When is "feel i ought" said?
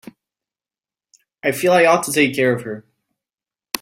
1.51-2.01